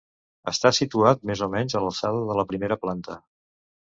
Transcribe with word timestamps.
Està 0.51 0.69
situat 0.77 1.21
més 1.31 1.45
o 1.47 1.49
menys 1.57 1.77
a 1.77 1.81
l'alçada 1.85 2.25
de 2.31 2.39
la 2.41 2.47
primera 2.53 2.79
planta. 2.87 3.19